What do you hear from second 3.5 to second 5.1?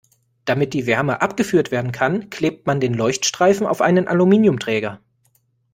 auf einen Aluminiumträger.